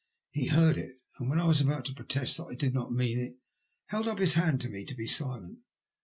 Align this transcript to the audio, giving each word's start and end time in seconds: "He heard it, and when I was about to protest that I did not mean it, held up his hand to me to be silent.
"He 0.31 0.47
heard 0.47 0.79
it, 0.79 0.99
and 1.19 1.29
when 1.29 1.39
I 1.39 1.45
was 1.45 1.61
about 1.61 1.85
to 1.85 1.93
protest 1.93 2.37
that 2.37 2.45
I 2.47 2.55
did 2.55 2.73
not 2.73 2.91
mean 2.91 3.19
it, 3.19 3.37
held 3.85 4.07
up 4.07 4.17
his 4.17 4.33
hand 4.33 4.59
to 4.61 4.67
me 4.67 4.83
to 4.83 4.95
be 4.95 5.05
silent. 5.05 5.59